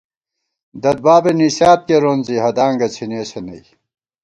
[0.83, 3.61] دَدبابےنِسیات کېرون زی ہدانگہ څِھنېسہ نئ